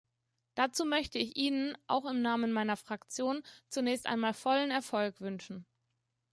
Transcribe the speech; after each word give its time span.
Dazu 0.55 0.83
möchte 0.83 1.19
ich 1.19 1.37
Ihnen, 1.37 1.77
auch 1.85 2.05
im 2.05 2.23
Namen 2.23 2.51
meiner 2.51 2.75
Fraktion, 2.75 3.43
zunächst 3.69 4.07
einmal 4.07 4.33
vollen 4.33 4.71
Erfolg 4.71 5.21
wünschen. 5.21 5.63